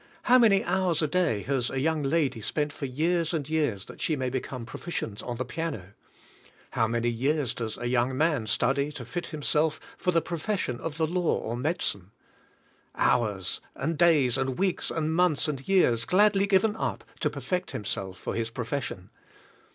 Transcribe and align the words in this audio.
How 0.23 0.39
many 0.39 0.63
hours 0.63 1.03
a 1.03 1.07
day 1.07 1.43
has 1.43 1.69
a 1.69 1.79
young 1.79 2.01
lady 2.01 2.41
spent 2.41 2.73
for 2.73 2.87
years 2.87 3.35
and 3.35 3.45
3^ears 3.45 3.85
that 3.85 4.01
she 4.01 4.15
may 4.15 4.31
become 4.31 4.65
proficient 4.65 5.21
on 5.21 5.37
the 5.37 5.45
piano? 5.45 5.93
How 6.71 6.87
many 6.87 7.07
years 7.07 7.53
does 7.53 7.77
a 7.77 7.85
young 7.87 8.17
man 8.17 8.47
study 8.47 8.91
to 8.93 9.05
lit 9.13 9.27
himself 9.27 9.79
for 9.97 10.09
the 10.11 10.19
profession 10.19 10.79
of 10.79 10.97
the 10.97 11.05
law 11.05 11.37
or 11.37 11.55
medi 11.55 11.85
cine? 11.85 12.09
Hours, 12.95 13.61
and 13.75 13.95
days, 13.95 14.39
and 14.39 14.57
weeks, 14.57 14.89
and 14.89 15.13
months, 15.13 15.47
and 15.47 15.67
years, 15.67 16.05
gladly 16.05 16.47
given 16.47 16.75
up 16.77 17.03
to 17.19 17.29
perfect 17.29 17.69
himself 17.69 18.17
for 18.17 18.33
his 18.33 18.49
profession. 18.49 19.11